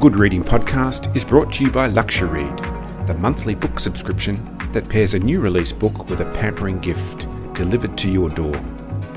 Good 0.00 0.18
Reading 0.18 0.42
Podcast 0.42 1.14
is 1.14 1.24
brought 1.26 1.52
to 1.52 1.62
you 1.62 1.70
by 1.70 1.90
LuxuryRead, 1.90 3.06
the 3.06 3.12
monthly 3.18 3.54
book 3.54 3.78
subscription 3.78 4.36
that 4.72 4.88
pairs 4.88 5.12
a 5.12 5.18
new 5.18 5.42
release 5.42 5.72
book 5.72 6.08
with 6.08 6.22
a 6.22 6.32
pampering 6.32 6.78
gift 6.78 7.26
delivered 7.52 7.98
to 7.98 8.10
your 8.10 8.30
door. 8.30 8.54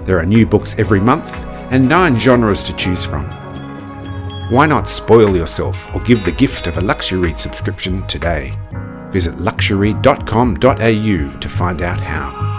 There 0.03 0.19
are 0.19 0.25
new 0.25 0.45
books 0.45 0.75
every 0.77 0.99
month 0.99 1.45
and 1.71 1.87
nine 1.87 2.19
genres 2.19 2.61
to 2.63 2.75
choose 2.75 3.05
from. 3.05 3.23
Why 4.49 4.65
not 4.65 4.89
spoil 4.89 5.33
yourself 5.33 5.95
or 5.95 6.01
give 6.01 6.25
the 6.25 6.33
gift 6.33 6.67
of 6.67 6.77
a 6.77 6.81
LuxuryRead 6.81 7.39
subscription 7.39 8.05
today? 8.07 8.59
Visit 9.09 9.35
luxuryread.com.au 9.35 11.39
to 11.39 11.49
find 11.49 11.81
out 11.81 12.01
how. 12.01 12.51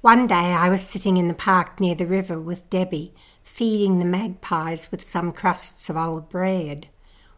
One 0.00 0.26
day 0.26 0.34
I 0.34 0.70
was 0.70 0.82
sitting 0.82 1.18
in 1.18 1.28
the 1.28 1.34
park 1.34 1.78
near 1.78 1.94
the 1.94 2.06
river 2.06 2.40
with 2.40 2.68
Debbie, 2.68 3.14
feeding 3.56 3.98
the 3.98 4.04
magpies 4.04 4.90
with 4.90 5.02
some 5.02 5.32
crusts 5.32 5.88
of 5.88 5.96
old 5.96 6.28
bread, 6.28 6.86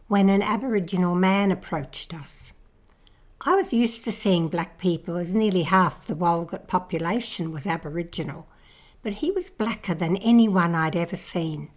when 0.09 0.27
an 0.27 0.41
Aboriginal 0.41 1.15
man 1.15 1.49
approached 1.49 2.13
us. 2.13 2.51
I 3.45 3.55
was 3.55 3.71
used 3.71 4.03
to 4.03 4.11
seeing 4.11 4.49
black 4.49 4.77
people 4.77 5.15
as 5.15 5.33
nearly 5.33 5.63
half 5.63 6.05
the 6.05 6.15
Walgett 6.15 6.67
population 6.67 7.53
was 7.53 7.65
Aboriginal, 7.65 8.49
but 9.01 9.13
he 9.13 9.31
was 9.31 9.49
blacker 9.49 9.93
than 9.93 10.17
anyone 10.17 10.75
I'd 10.75 10.97
ever 10.97 11.15
seen. 11.15 11.69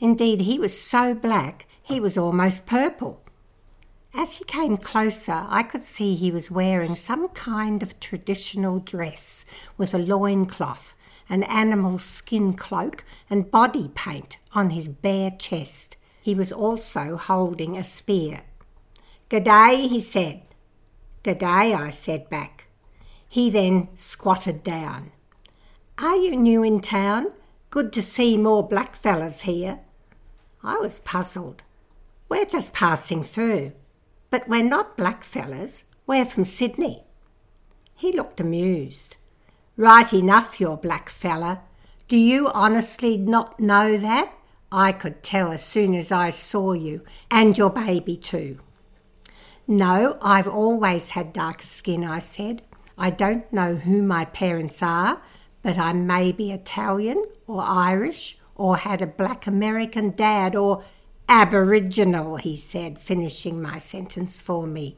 Indeed, 0.00 0.40
he 0.40 0.58
was 0.58 0.76
so 0.76 1.14
black 1.14 1.68
he 1.80 2.00
was 2.00 2.18
almost 2.18 2.66
purple. 2.66 3.22
As 4.12 4.38
he 4.38 4.44
came 4.44 4.76
closer, 4.76 5.46
I 5.48 5.62
could 5.62 5.82
see 5.82 6.16
he 6.16 6.32
was 6.32 6.50
wearing 6.50 6.96
some 6.96 7.28
kind 7.28 7.80
of 7.84 8.00
traditional 8.00 8.80
dress 8.80 9.44
with 9.76 9.94
a 9.94 9.98
loin 9.98 10.46
cloth, 10.46 10.96
an 11.28 11.42
animal 11.44 11.98
skin 11.98 12.54
cloak, 12.54 13.04
and 13.28 13.50
body 13.50 13.90
paint 13.94 14.38
on 14.54 14.70
his 14.70 14.88
bare 14.88 15.30
chest. 15.30 15.96
He 16.22 16.34
was 16.34 16.52
also 16.52 17.16
holding 17.16 17.76
a 17.76 17.84
spear. 17.84 18.42
G'day, 19.30 19.88
he 19.88 20.00
said. 20.00 20.42
G'day, 21.24 21.74
I 21.74 21.90
said 21.90 22.30
back. 22.30 22.68
He 23.28 23.50
then 23.50 23.88
squatted 23.94 24.62
down. 24.62 25.12
Are 25.98 26.16
you 26.16 26.36
new 26.36 26.62
in 26.62 26.80
town? 26.80 27.32
Good 27.70 27.92
to 27.92 28.02
see 28.02 28.36
more 28.36 28.66
black 28.66 28.94
fellas 28.94 29.42
here. 29.42 29.80
I 30.62 30.76
was 30.78 30.98
puzzled. 30.98 31.62
We're 32.28 32.46
just 32.46 32.72
passing 32.72 33.22
through. 33.22 33.72
But 34.30 34.48
we're 34.48 34.62
not 34.62 34.96
black 34.96 35.22
fellas, 35.22 35.84
we're 36.06 36.24
from 36.24 36.44
Sydney. 36.44 37.04
He 37.94 38.12
looked 38.12 38.40
amused. 38.40 39.16
Right 39.78 40.12
enough, 40.12 40.58
your 40.58 40.76
black 40.76 41.08
fella. 41.08 41.60
Do 42.08 42.16
you 42.16 42.48
honestly 42.48 43.16
not 43.16 43.60
know 43.60 43.96
that? 43.96 44.32
I 44.72 44.90
could 44.90 45.22
tell 45.22 45.52
as 45.52 45.62
soon 45.62 45.94
as 45.94 46.10
I 46.10 46.30
saw 46.30 46.72
you, 46.72 47.04
and 47.30 47.56
your 47.56 47.70
baby 47.70 48.16
too. 48.16 48.58
No, 49.68 50.18
I've 50.20 50.48
always 50.48 51.10
had 51.10 51.32
darker 51.32 51.66
skin, 51.66 52.02
I 52.02 52.18
said. 52.18 52.62
I 52.98 53.10
don't 53.10 53.50
know 53.52 53.76
who 53.76 54.02
my 54.02 54.24
parents 54.24 54.82
are, 54.82 55.22
but 55.62 55.78
I 55.78 55.92
may 55.92 56.32
be 56.32 56.50
Italian 56.50 57.24
or 57.46 57.62
Irish 57.62 58.36
or 58.56 58.78
had 58.78 59.00
a 59.00 59.06
black 59.06 59.46
American 59.46 60.10
dad 60.10 60.56
or 60.56 60.82
Aboriginal, 61.28 62.34
he 62.38 62.56
said, 62.56 62.98
finishing 62.98 63.62
my 63.62 63.78
sentence 63.78 64.42
for 64.42 64.66
me. 64.66 64.96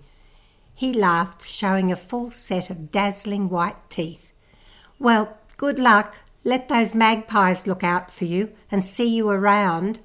He 0.74 0.94
laughed, 0.94 1.44
showing 1.44 1.92
a 1.92 1.96
full 1.96 2.30
set 2.30 2.70
of 2.70 2.90
dazzling 2.90 3.50
white 3.50 3.90
teeth. 3.90 4.29
Well, 5.00 5.38
good 5.56 5.78
luck. 5.78 6.18
Let 6.44 6.68
those 6.68 6.94
magpies 6.94 7.66
look 7.66 7.82
out 7.82 8.10
for 8.10 8.26
you 8.26 8.52
and 8.70 8.84
see 8.84 9.08
you 9.08 9.30
around. 9.30 9.98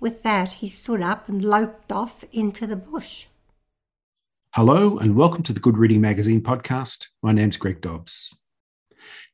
With 0.00 0.22
that, 0.22 0.54
he 0.54 0.66
stood 0.66 1.02
up 1.02 1.28
and 1.28 1.44
loped 1.44 1.92
off 1.92 2.24
into 2.32 2.66
the 2.66 2.74
bush. 2.74 3.26
Hello, 4.54 4.96
and 4.96 5.14
welcome 5.14 5.42
to 5.42 5.52
the 5.52 5.60
Good 5.60 5.76
Reading 5.76 6.00
Magazine 6.00 6.40
podcast. 6.40 7.08
My 7.22 7.32
name's 7.32 7.58
Greg 7.58 7.82
Dobbs. 7.82 8.34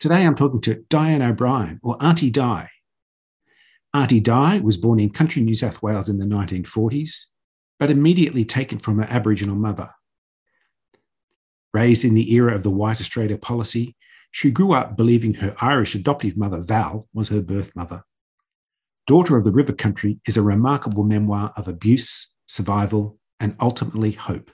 Today 0.01 0.27
I'm 0.27 0.35
talking 0.35 0.61
to 0.63 0.83
Dianne 0.91 1.25
O'Brien, 1.25 1.79
or 1.85 1.97
Auntie 2.03 2.31
Di, 2.31 2.69
Auntie 3.95 4.19
Di 4.19 4.59
was 4.59 4.77
born 4.77 4.99
in 4.99 5.11
country 5.11 5.41
New 5.41 5.55
South 5.55 5.81
Wales 5.81 6.09
in 6.09 6.19
the 6.19 6.25
1940s, 6.25 7.27
but 7.79 7.93
immediately 7.93 8.45
taken 8.45 8.81
from 8.81 8.99
her 8.99 9.07
Aboriginal 9.09 9.55
mother. 9.55 9.91
Raised 11.73 12.05
in 12.05 12.15
the 12.15 12.35
era 12.35 12.57
of 12.57 12.65
the 12.65 12.73
White 12.73 13.01
Australia 13.01 13.39
policy, 13.39 13.95
she 14.35 14.51
grew 14.51 14.73
up 14.73 14.97
believing 14.97 15.35
her 15.35 15.55
Irish 15.61 15.95
adoptive 15.95 16.37
mother, 16.37 16.59
Val, 16.61 17.07
was 17.15 17.29
her 17.29 17.41
birth 17.41 17.77
mother. 17.77 18.03
Daughter 19.07 19.37
of 19.37 19.45
the 19.45 19.53
River 19.53 19.73
Country 19.73 20.19
is 20.27 20.37
a 20.37 20.43
remarkable 20.43 21.05
memoir 21.05 21.53
of 21.57 21.69
abuse, 21.69 22.35
survival, 22.47 23.17
and 23.39 23.55
ultimately 23.61 24.11
hope. 24.11 24.51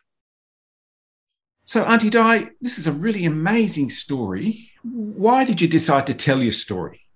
So, 1.65 1.85
Auntie 1.85 2.11
Di, 2.11 2.51
this 2.61 2.77
is 2.77 2.87
a 2.87 2.93
really 2.93 3.25
amazing 3.25 3.89
story. 3.89 4.69
Why 4.83 5.45
did 5.45 5.63
you 5.63 5.69
decide 5.69 6.07
to 6.09 6.15
tell 6.15 6.43
your 6.43 6.53
story? 6.53 7.07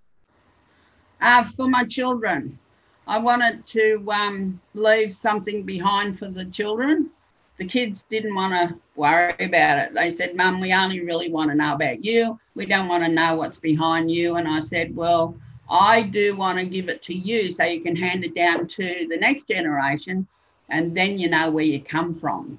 uh, 1.21 1.45
for 1.45 1.69
my 1.69 1.85
children. 1.85 2.59
I 3.07 3.19
wanted 3.19 3.67
to 3.67 4.03
um, 4.11 4.59
leave 4.73 5.13
something 5.13 5.65
behind 5.65 6.19
for 6.19 6.29
the 6.29 6.47
children. 6.47 7.11
The 7.59 7.65
kids 7.65 8.05
didn't 8.05 8.35
want 8.35 8.53
to 8.53 8.77
worry 8.97 9.35
about 9.39 9.79
it. 9.79 9.95
They 9.95 10.11
said, 10.11 10.35
Mum, 10.35 10.61
we 10.61 10.73
only 10.73 11.01
really 11.01 11.31
want 11.31 11.51
to 11.51 11.57
know 11.57 11.75
about 11.75 12.05
you. 12.05 12.39
We 12.55 12.67
don't 12.67 12.89
want 12.89 13.05
to 13.05 13.09
know 13.09 13.37
what's 13.37 13.59
behind 13.59 14.11
you. 14.11 14.37
And 14.37 14.49
I 14.49 14.61
said, 14.61 14.95
Well, 14.95 15.37
I 15.71 16.03
do 16.03 16.37
want 16.37 16.59
to 16.59 16.67
give 16.67 16.89
it 16.89 17.01
to 17.03 17.15
you 17.15 17.51
so 17.51 17.65
you 17.65 17.81
can 17.81 17.97
hand 17.97 18.25
it 18.25 18.35
down 18.35 18.67
to 18.67 19.07
the 19.09 19.17
next 19.17 19.49
generation 19.49 20.27
and 20.69 20.97
then 20.97 21.19
you 21.19 21.29
know 21.29 21.51
where 21.51 21.65
you 21.65 21.81
come 21.81 22.15
from. 22.15 22.59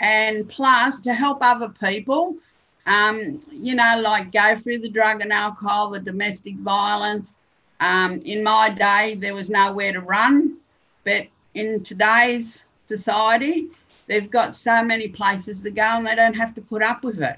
And 0.00 0.48
plus, 0.48 1.00
to 1.02 1.12
help 1.12 1.38
other 1.42 1.68
people, 1.68 2.36
um, 2.86 3.40
you 3.50 3.74
know, 3.74 4.00
like 4.00 4.30
go 4.32 4.54
through 4.54 4.78
the 4.78 4.90
drug 4.90 5.20
and 5.20 5.32
alcohol, 5.32 5.90
the 5.90 5.98
domestic 6.00 6.54
violence, 6.56 7.36
um, 7.80 8.20
in 8.24 8.42
my 8.42 8.70
day, 8.70 9.14
there 9.14 9.34
was 9.34 9.50
nowhere 9.50 9.92
to 9.92 10.00
run, 10.00 10.56
but 11.04 11.26
in 11.54 11.82
today's 11.82 12.64
society, 12.86 13.68
they've 14.08 14.30
got 14.30 14.56
so 14.56 14.82
many 14.82 15.08
places 15.08 15.62
to 15.62 15.70
go 15.70 15.82
and 15.82 16.06
they 16.06 16.16
don't 16.16 16.34
have 16.34 16.54
to 16.54 16.60
put 16.60 16.82
up 16.82 17.04
with 17.04 17.20
it. 17.20 17.36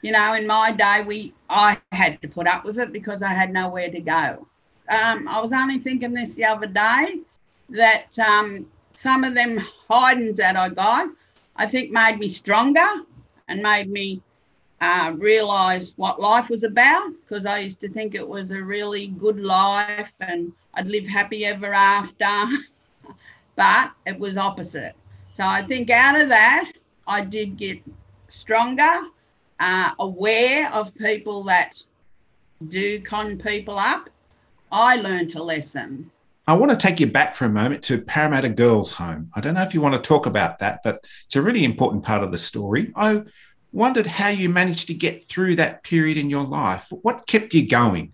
You 0.00 0.12
know, 0.12 0.34
in 0.34 0.46
my 0.46 0.72
day, 0.72 1.02
we 1.04 1.34
I 1.50 1.78
had 1.92 2.22
to 2.22 2.28
put 2.28 2.46
up 2.46 2.64
with 2.64 2.78
it 2.78 2.92
because 2.92 3.22
I 3.22 3.34
had 3.34 3.52
nowhere 3.52 3.90
to 3.90 4.00
go. 4.00 4.46
Um, 4.88 5.28
I 5.28 5.40
was 5.40 5.52
only 5.52 5.80
thinking 5.80 6.14
this 6.14 6.36
the 6.36 6.44
other 6.44 6.66
day 6.66 7.20
that 7.70 8.18
um, 8.18 8.66
some 8.94 9.24
of 9.24 9.34
them 9.34 9.58
hidings 9.88 10.38
that 10.38 10.56
I 10.56 10.68
got, 10.68 11.08
I 11.56 11.66
think 11.66 11.90
made 11.90 12.18
me 12.18 12.28
stronger 12.28 12.88
and 13.48 13.60
made 13.60 13.90
me 13.90 14.22
uh, 14.80 15.12
realised 15.16 15.94
what 15.96 16.20
life 16.20 16.48
was 16.48 16.62
about 16.62 17.12
because 17.20 17.44
I 17.44 17.58
used 17.58 17.80
to 17.80 17.88
think 17.88 18.14
it 18.14 18.26
was 18.26 18.52
a 18.52 18.62
really 18.62 19.08
good 19.08 19.40
life 19.40 20.14
and 20.20 20.52
I'd 20.74 20.86
live 20.86 21.08
happy 21.08 21.44
ever 21.44 21.74
after. 21.74 22.46
but 23.56 23.90
it 24.06 24.18
was 24.18 24.36
opposite. 24.36 24.94
So 25.38 25.46
I 25.46 25.62
think 25.62 25.88
out 25.88 26.20
of 26.20 26.30
that, 26.30 26.72
I 27.06 27.20
did 27.20 27.56
get 27.56 27.80
stronger, 28.28 29.02
uh, 29.60 29.92
aware 30.00 30.68
of 30.72 30.92
people 30.96 31.44
that 31.44 31.80
do 32.66 33.00
con 33.02 33.38
people 33.38 33.78
up. 33.78 34.10
I 34.72 34.96
learned 34.96 35.36
a 35.36 35.42
lesson. 35.44 36.10
I 36.48 36.54
want 36.54 36.72
to 36.72 36.76
take 36.76 36.98
you 36.98 37.06
back 37.06 37.36
for 37.36 37.44
a 37.44 37.48
moment 37.48 37.84
to 37.84 38.02
Parramatta 38.02 38.48
Girls' 38.48 38.90
Home. 38.90 39.30
I 39.32 39.40
don't 39.40 39.54
know 39.54 39.62
if 39.62 39.74
you 39.74 39.80
want 39.80 39.94
to 39.94 40.00
talk 40.00 40.26
about 40.26 40.58
that, 40.58 40.80
but 40.82 41.06
it's 41.26 41.36
a 41.36 41.42
really 41.42 41.64
important 41.64 42.02
part 42.02 42.24
of 42.24 42.32
the 42.32 42.38
story. 42.38 42.90
I 42.96 43.22
wondered 43.70 44.06
how 44.06 44.30
you 44.30 44.48
managed 44.48 44.88
to 44.88 44.94
get 44.94 45.22
through 45.22 45.54
that 45.54 45.84
period 45.84 46.18
in 46.18 46.30
your 46.30 46.48
life. 46.48 46.88
What 47.02 47.28
kept 47.28 47.54
you 47.54 47.68
going? 47.68 48.12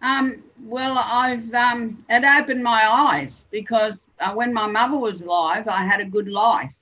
Um, 0.00 0.42
well, 0.64 0.96
I've 0.96 1.52
um, 1.52 2.02
it 2.08 2.24
opened 2.24 2.64
my 2.64 2.88
eyes 2.90 3.44
because 3.50 4.03
when 4.34 4.52
my 4.52 4.66
mother 4.66 4.96
was 4.96 5.22
alive, 5.22 5.68
I 5.68 5.84
had 5.84 6.00
a 6.00 6.04
good 6.04 6.28
life. 6.28 6.74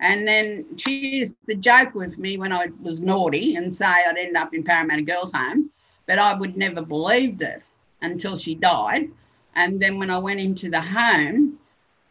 And 0.00 0.26
then 0.26 0.64
she 0.76 1.18
used 1.18 1.36
to 1.48 1.56
joke 1.56 1.94
with 1.94 2.18
me 2.18 2.38
when 2.38 2.52
I 2.52 2.68
was 2.80 3.00
naughty 3.00 3.56
and 3.56 3.74
say 3.74 3.86
I'd 3.86 4.16
end 4.16 4.36
up 4.36 4.54
in 4.54 4.62
Parramatta 4.62 5.02
Girls' 5.02 5.32
Home, 5.32 5.70
but 6.06 6.18
I 6.18 6.34
would 6.38 6.56
never 6.56 6.82
believed 6.82 7.42
it 7.42 7.62
until 8.00 8.36
she 8.36 8.54
died. 8.54 9.10
And 9.56 9.80
then 9.80 9.98
when 9.98 10.10
I 10.10 10.18
went 10.18 10.38
into 10.38 10.70
the 10.70 10.80
home, 10.80 11.58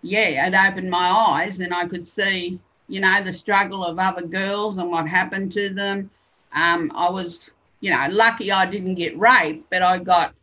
yeah, 0.01 0.47
it 0.47 0.53
opened 0.53 0.91
my 0.91 1.09
eyes 1.09 1.59
and 1.59 1.73
I 1.73 1.87
could 1.87 2.07
see 2.07 2.59
you 2.87 3.01
know, 3.01 3.23
the 3.23 3.33
struggle 3.33 3.83
of 3.83 3.99
other 3.99 4.25
girls 4.25 4.77
and 4.77 4.89
what 4.89 5.07
happened 5.07 5.51
to 5.53 5.69
them. 5.73 6.09
Um, 6.53 6.91
I 6.95 7.09
was, 7.09 7.51
you 7.81 7.91
know, 7.91 8.07
lucky 8.09 8.51
I 8.51 8.65
didn't 8.65 8.95
get 8.95 9.17
raped, 9.19 9.69
but 9.69 9.81
I 9.81 9.99
got 9.99 10.33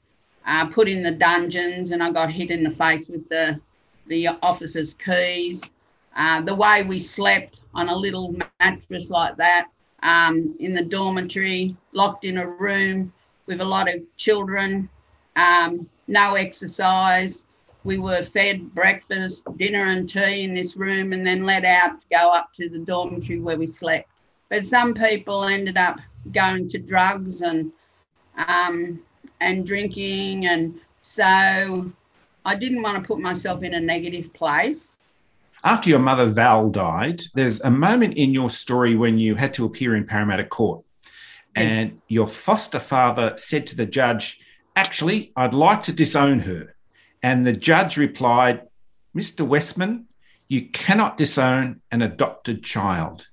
uh, 0.47 0.67
put 0.67 0.89
in 0.89 1.03
the 1.03 1.11
dungeons 1.11 1.91
and 1.91 2.03
I 2.03 2.13
got 2.13 2.31
hit 2.31 2.51
in 2.51 2.63
the 2.63 2.71
face 2.71 3.09
with 3.09 3.29
the 3.29 3.59
the 4.07 4.29
officer's 4.43 4.95
keys. 4.95 5.71
Uh, 6.17 6.41
the 6.43 6.55
way 6.55 6.83
we 6.83 6.99
slept 6.99 7.61
on 7.75 7.89
a 7.89 7.97
little 7.97 8.35
mattress 8.61 9.11
like 9.11 9.37
that 9.37 9.67
um, 10.03 10.55
in 10.61 10.75
the 10.75 10.83
dormitory, 10.83 11.77
locked 11.93 12.25
in 12.25 12.39
a 12.39 12.47
room 12.47 13.13
with 13.47 13.61
a 13.61 13.65
lot 13.65 13.89
of 13.93 14.01
children. 14.17 14.89
um, 15.37 15.89
no 16.07 16.35
exercise. 16.35 17.43
We 17.85 17.99
were 17.99 18.23
fed 18.23 18.75
breakfast, 18.75 19.47
dinner, 19.57 19.85
and 19.85 20.09
tea 20.09 20.43
in 20.45 20.55
this 20.55 20.77
room, 20.77 21.13
and 21.13 21.27
then 21.27 21.45
let 21.45 21.65
out 21.65 22.01
to 22.01 22.07
go 22.11 22.31
up 22.33 22.53
to 22.55 22.69
the 22.69 22.79
dormitory 22.79 23.41
where 23.41 23.59
we 23.59 23.67
slept. 23.67 24.09
But 24.51 24.67
some 24.67 24.95
people 24.95 25.45
ended 25.45 25.77
up 25.77 26.01
going 26.33 26.69
to 26.69 26.79
drugs 26.79 27.43
and 27.43 27.73
um, 28.37 29.01
and 29.41 29.67
drinking, 29.67 30.47
and 30.47 30.81
so 31.03 31.91
I 32.45 32.55
didn't 32.57 32.83
want 32.83 33.03
to 33.03 33.07
put 33.07 33.21
myself 33.21 33.63
in 33.63 33.75
a 33.75 33.81
negative 33.81 34.33
place. 34.35 34.97
After 35.63 35.89
your 35.89 35.99
mother 35.99 36.27
Val 36.27 36.69
died, 36.69 37.23
there's 37.35 37.61
a 37.63 37.71
moment 37.71 38.15
in 38.15 38.35
your 38.35 38.51
story 38.51 38.95
when 38.95 39.19
you 39.19 39.37
had 39.37 39.55
to 39.55 39.65
appear 39.65 39.97
in 39.97 40.07
Parramatta 40.07 40.45
Court, 40.45 40.85
and 41.57 42.01
your 42.09 42.27
foster 42.27 42.81
father 42.81 43.35
said 43.39 43.67
to 43.69 43.77
the 43.77 43.87
judge, 43.87 44.41
Actually, 44.77 45.33
I'd 45.37 45.55
like 45.55 45.83
to 45.85 45.93
disown 45.93 46.41
her. 46.41 46.75
And 47.23 47.47
the 47.47 47.53
judge 47.53 47.97
replied, 47.97 48.63
Mr. 49.17 49.47
Westman, 49.47 50.07
you 50.49 50.69
cannot 50.69 51.17
disown 51.17 51.81
an 51.91 52.03
adopted 52.03 52.63
child. 52.63 53.29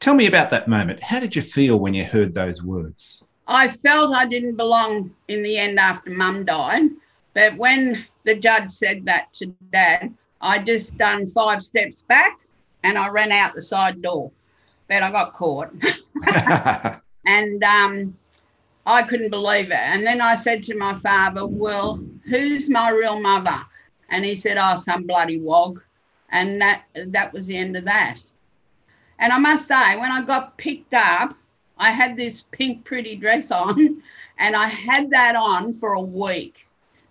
Tell 0.00 0.14
me 0.14 0.26
about 0.26 0.50
that 0.50 0.66
moment. 0.66 1.04
How 1.04 1.20
did 1.20 1.36
you 1.36 1.42
feel 1.42 1.78
when 1.78 1.94
you 1.94 2.04
heard 2.04 2.34
those 2.34 2.62
words? 2.62 3.22
I 3.46 3.68
felt 3.68 4.14
I 4.14 4.26
didn't 4.26 4.56
belong 4.56 5.14
in 5.28 5.42
the 5.42 5.58
end 5.58 5.78
after 5.78 6.10
mum 6.10 6.44
died. 6.44 6.90
But 7.34 7.56
when 7.56 8.04
the 8.28 8.34
judge 8.34 8.70
said 8.70 9.06
that 9.06 9.32
to 9.32 9.46
dad, 9.72 10.12
I 10.42 10.62
just 10.62 10.98
done 10.98 11.26
five 11.26 11.64
steps 11.64 12.02
back 12.02 12.38
and 12.84 12.98
I 12.98 13.08
ran 13.08 13.32
out 13.32 13.54
the 13.54 13.62
side 13.62 14.02
door. 14.02 14.30
But 14.86 15.02
I 15.02 15.10
got 15.10 15.32
caught. 15.32 15.70
and 17.26 17.64
um, 17.64 18.16
I 18.84 19.02
couldn't 19.02 19.30
believe 19.30 19.70
it. 19.70 19.78
And 19.78 20.06
then 20.06 20.20
I 20.20 20.34
said 20.34 20.62
to 20.64 20.76
my 20.76 20.98
father, 20.98 21.46
Well, 21.46 22.00
who's 22.26 22.68
my 22.68 22.90
real 22.90 23.18
mother? 23.18 23.60
And 24.10 24.24
he 24.26 24.34
said, 24.34 24.58
Oh, 24.58 24.76
some 24.76 25.04
bloody 25.04 25.40
wog. 25.40 25.82
And 26.30 26.60
that 26.60 26.82
that 27.06 27.32
was 27.32 27.46
the 27.46 27.56
end 27.56 27.76
of 27.76 27.84
that. 27.84 28.18
And 29.18 29.32
I 29.32 29.38
must 29.38 29.66
say, 29.66 29.96
when 29.96 30.12
I 30.12 30.22
got 30.22 30.58
picked 30.58 30.92
up, 30.92 31.34
I 31.78 31.90
had 31.90 32.16
this 32.16 32.44
pink 32.50 32.84
pretty 32.84 33.16
dress 33.16 33.50
on, 33.50 34.02
and 34.38 34.54
I 34.54 34.66
had 34.66 35.10
that 35.10 35.34
on 35.34 35.72
for 35.72 35.94
a 35.94 36.00
week. 36.00 36.67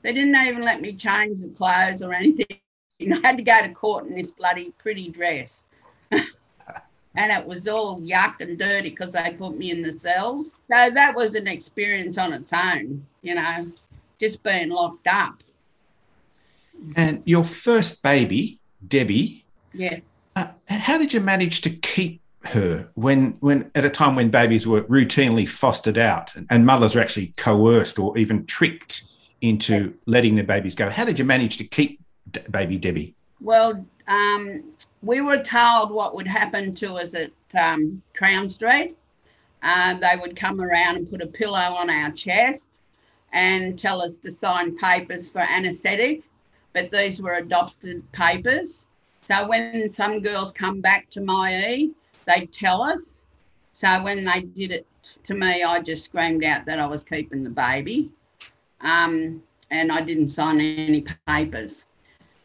They 0.07 0.13
didn't 0.13 0.37
even 0.37 0.61
let 0.61 0.79
me 0.79 0.93
change 0.93 1.41
the 1.41 1.49
clothes 1.49 2.01
or 2.01 2.13
anything. 2.13 2.45
I 3.01 3.19
had 3.21 3.35
to 3.35 3.43
go 3.43 3.61
to 3.61 3.73
court 3.73 4.07
in 4.07 4.15
this 4.15 4.31
bloody 4.31 4.73
pretty 4.77 5.09
dress. 5.09 5.65
and 6.11 6.23
it 7.13 7.45
was 7.45 7.67
all 7.67 7.99
yuck 7.99 8.39
and 8.39 8.57
dirty 8.57 8.91
because 8.91 9.11
they 9.11 9.35
put 9.37 9.57
me 9.57 9.69
in 9.69 9.81
the 9.81 9.91
cells. 9.91 10.51
So 10.71 10.91
that 10.93 11.13
was 11.13 11.35
an 11.35 11.45
experience 11.45 12.17
on 12.17 12.31
its 12.31 12.53
own, 12.53 13.05
you 13.21 13.35
know, 13.35 13.69
just 14.17 14.41
being 14.43 14.69
locked 14.69 15.07
up. 15.07 15.43
And 16.95 17.21
your 17.25 17.43
first 17.43 18.01
baby, 18.01 18.59
Debbie. 18.87 19.43
Yes. 19.73 20.03
Uh, 20.37 20.47
how 20.69 20.97
did 20.97 21.11
you 21.11 21.19
manage 21.19 21.59
to 21.63 21.69
keep 21.69 22.21
her 22.45 22.91
when, 22.93 23.31
when 23.41 23.71
at 23.75 23.83
a 23.83 23.89
time 23.89 24.15
when 24.15 24.29
babies 24.29 24.65
were 24.65 24.83
routinely 24.83 25.49
fostered 25.49 25.97
out 25.97 26.33
and, 26.33 26.47
and 26.49 26.65
mothers 26.65 26.95
are 26.95 27.01
actually 27.01 27.33
coerced 27.35 27.99
or 27.99 28.17
even 28.17 28.45
tricked 28.45 29.03
into 29.41 29.93
letting 30.05 30.35
the 30.35 30.43
babies 30.43 30.75
go? 30.75 30.89
How 30.89 31.05
did 31.05 31.19
you 31.19 31.25
manage 31.25 31.57
to 31.57 31.63
keep 31.63 31.99
baby 32.51 32.77
Debbie? 32.77 33.15
Well, 33.39 33.85
um, 34.07 34.63
we 35.01 35.21
were 35.21 35.41
told 35.41 35.91
what 35.91 36.15
would 36.15 36.27
happen 36.27 36.73
to 36.75 36.95
us 36.95 37.13
at 37.13 37.31
um, 37.57 38.01
Crown 38.15 38.49
Street. 38.49 38.97
Uh, 39.63 39.95
they 39.95 40.19
would 40.19 40.35
come 40.35 40.61
around 40.61 40.97
and 40.97 41.09
put 41.09 41.21
a 41.21 41.27
pillow 41.27 41.57
on 41.57 41.89
our 41.89 42.11
chest 42.11 42.69
and 43.33 43.77
tell 43.77 44.01
us 44.01 44.17
to 44.17 44.31
sign 44.31 44.77
papers 44.77 45.29
for 45.29 45.39
anaesthetic, 45.39 46.23
but 46.73 46.89
these 46.91 47.21
were 47.21 47.35
adopted 47.35 48.09
papers. 48.11 48.83
So 49.23 49.47
when 49.47 49.91
some 49.91 50.21
girls 50.21 50.51
come 50.51 50.79
back 50.79 51.09
to 51.11 51.19
Myee, 51.19 51.91
they 52.25 52.45
tell 52.45 52.81
us. 52.81 53.15
So 53.73 54.01
when 54.03 54.23
they 54.25 54.41
did 54.41 54.71
it 54.71 54.87
to 55.23 55.33
me, 55.33 55.63
I 55.63 55.81
just 55.81 56.05
screamed 56.05 56.43
out 56.43 56.65
that 56.65 56.79
I 56.79 56.87
was 56.87 57.03
keeping 57.03 57.43
the 57.43 57.49
baby, 57.49 58.11
um, 58.81 59.41
and 59.71 59.91
I 59.91 60.01
didn't 60.01 60.29
sign 60.29 60.59
any 60.61 61.05
papers. 61.25 61.85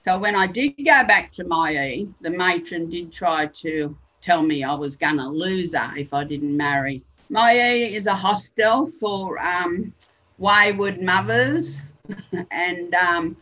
So 0.05 0.19
when 0.19 0.35
I 0.35 0.47
did 0.47 0.77
go 0.79 1.05
back 1.05 1.31
to 1.33 1.45
Myee, 1.45 2.13
the 2.21 2.31
matron 2.31 2.91
did 2.91 3.13
try 3.13 3.47
to 3.47 3.97
tell 4.21 4.43
me 4.43 4.65
I 4.65 4.75
was 4.75 4.97
going 4.97 5.17
to 5.19 5.29
lose 5.29 5.75
her 5.75 5.97
if 5.97 6.13
I 6.13 6.25
didn't 6.25 6.57
marry. 6.57 7.03
Myee 7.31 7.93
is 7.93 8.07
a 8.07 8.15
hostel 8.15 8.87
for 8.87 9.39
um, 9.39 9.93
wayward 10.39 11.01
mothers 11.01 11.81
and 12.51 12.95
um, 12.95 13.37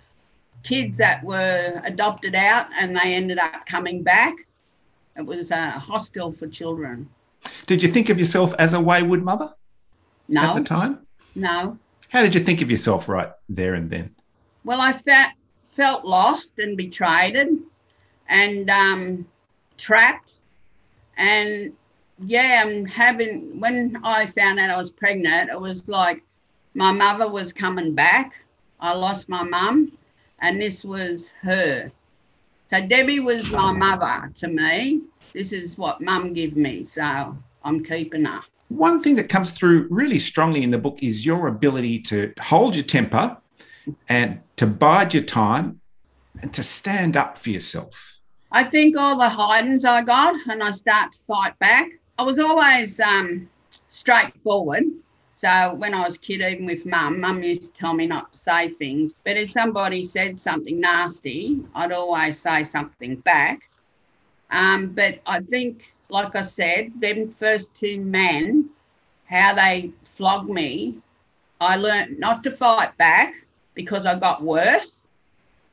kids 0.63 0.99
that 0.99 1.25
were 1.25 1.81
adopted 1.85 2.35
out 2.35 2.67
and 2.79 2.95
they 2.95 3.15
ended 3.15 3.39
up 3.39 3.65
coming 3.67 4.03
back. 4.03 4.35
It 5.17 5.25
was 5.25 5.51
a 5.51 5.71
hostel 5.71 6.33
for 6.33 6.47
children. 6.47 7.09
Did 7.67 7.83
you 7.83 7.91
think 7.91 8.11
of 8.11 8.19
yourself 8.19 8.55
as 8.59 8.75
a 8.75 8.81
wayward 8.81 9.23
mother? 9.23 9.55
No. 10.29 10.43
At 10.43 10.55
the 10.55 10.65
time? 10.65 11.07
No. 11.35 11.79
How 12.11 12.23
did 12.23 12.35
you 12.35 12.41
think 12.41 12.61
of 12.61 12.71
yourself 12.71 13.09
right 13.09 13.31
there 13.49 13.75
and 13.75 13.89
then? 13.89 14.15
Well, 14.65 14.81
I 14.81 14.93
felt 14.93 15.33
felt 15.65 16.05
lost 16.05 16.59
and 16.59 16.77
betrayed 16.77 17.37
and 18.29 18.71
um, 18.71 19.27
trapped. 19.79 20.35
And 21.17 21.73
yeah, 22.27 22.65
I'm 22.67 22.85
having, 22.85 23.61
when 23.61 24.01
I 24.03 24.27
found 24.27 24.59
out 24.59 24.71
I 24.71 24.77
was 24.77 24.91
pregnant, 24.91 25.51
it 25.51 25.61
was 25.61 25.89
like 25.89 26.25
my 26.75 26.91
mother 26.91 27.31
was 27.31 27.53
coming 27.53 27.95
back. 27.95 28.35
I 28.81 28.93
lost 28.93 29.29
my 29.29 29.45
mum, 29.45 29.93
and 30.41 30.61
this 30.61 30.85
was 30.85 31.31
her. 31.43 31.93
So 32.69 32.87
Debbie 32.87 33.21
was 33.21 33.51
my 33.53 33.73
mother 33.73 34.33
to 34.35 34.49
me. 34.49 35.03
This 35.33 35.53
is 35.53 35.79
what 35.79 36.01
mum 36.01 36.33
gave 36.35 36.57
me. 36.57 36.83
So 36.83 37.37
I'm 37.65 37.85
keeping 37.85 38.25
her. 38.25 38.41
One 38.71 39.01
thing 39.01 39.17
that 39.17 39.29
comes 39.29 39.51
through 39.51 39.89
really 39.91 40.21
strongly 40.21 40.63
in 40.63 40.71
the 40.71 40.79
book 40.79 41.01
is 41.03 41.27
your 41.27 41.49
ability 41.49 41.99
to 42.03 42.33
hold 42.41 42.77
your 42.77 42.85
temper 42.85 43.37
and 44.09 44.41
to 44.57 44.67
bide 44.69 45.13
your 45.13 45.25
time 45.25 45.81
and 46.41 46.55
to 46.55 46.63
stand 46.63 47.17
up 47.17 47.37
for 47.37 47.51
yourself? 47.51 48.21
I 48.53 48.63
think 48.63 48.97
all 48.97 49.19
the 49.19 49.29
hidings 49.29 49.85
I 49.85 50.03
got 50.03 50.37
and 50.49 50.63
I 50.63 50.71
start 50.71 51.15
to 51.15 51.21
fight 51.27 51.59
back. 51.59 51.89
I 52.17 52.23
was 52.23 52.39
always 52.39 53.01
um, 53.01 53.51
straightforward. 53.91 54.85
So 55.35 55.75
when 55.75 55.93
I 55.93 56.05
was 56.05 56.15
a 56.15 56.21
kid, 56.21 56.41
even 56.41 56.65
with 56.65 56.87
mum, 56.87 57.19
mum 57.21 57.43
used 57.43 57.65
to 57.65 57.81
tell 57.81 57.93
me 57.93 58.07
not 58.07 58.31
to 58.31 58.39
say 58.39 58.69
things. 58.69 59.17
But 59.25 59.37
if 59.37 59.51
somebody 59.51 60.05
said 60.05 60.41
something 60.41 60.81
nasty, 60.81 61.59
I'd 61.75 61.91
always 61.91 62.39
say 62.39 62.63
something 62.63 63.17
back. 63.17 63.69
Um, 64.53 64.91
but 64.91 65.19
I 65.27 65.41
think, 65.41 65.93
like 66.11 66.35
I 66.37 66.43
said, 66.43 66.93
them 67.01 67.31
first 67.31 67.75
two 67.75 68.01
men, 68.01 68.71
how 69.27 69.55
they 69.55 69.91
flogged 70.05 70.51
me, 70.51 70.97
I 71.61 71.77
learned 71.77 72.19
not 72.19 72.43
to 72.45 72.51
fight 72.51 72.97
back 72.97 73.35
because 73.75 74.07
I 74.07 74.19
got 74.19 74.43
worse. 74.43 75.01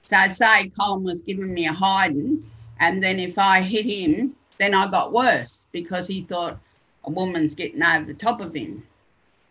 So 0.03 0.27
say 0.29 0.71
Colin 0.79 1.03
was 1.03 1.21
giving 1.21 1.53
me 1.53 1.67
a 1.67 1.73
hiding, 1.73 2.49
and 2.79 3.03
then 3.03 3.19
if 3.19 3.37
I 3.37 3.61
hit 3.61 3.85
him, 3.85 4.35
then 4.57 4.73
I 4.73 4.89
got 4.89 5.11
worse 5.11 5.59
because 5.71 6.07
he 6.07 6.23
thought 6.23 6.57
a 7.03 7.09
woman's 7.09 7.55
getting 7.55 7.83
over 7.83 8.05
the 8.05 8.13
top 8.13 8.41
of 8.41 8.53
him. 8.53 8.83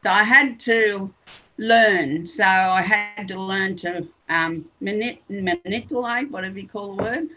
So 0.02 0.11
I 0.11 0.25
had 0.25 0.61
to 0.61 1.12
learn. 1.59 2.26
So 2.26 2.45
I 2.45 2.83
had 2.83 3.28
to 3.28 3.40
learn 3.40 3.76
to 3.76 4.07
um, 4.28 4.66
manip- 4.83 5.21
manipulate, 5.28 6.31
whatever 6.31 6.59
you 6.59 6.69
call 6.69 6.97
the 6.97 7.02
word. 7.02 7.28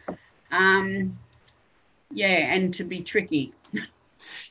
Um, 0.51 1.17
yeah, 2.11 2.53
and 2.53 2.73
to 2.75 2.83
be 2.83 3.01
tricky. 3.01 3.53